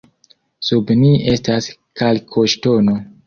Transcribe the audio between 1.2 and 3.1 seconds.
estas kalkoŝtono.